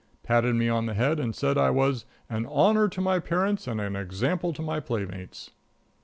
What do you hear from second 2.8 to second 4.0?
to my parents and an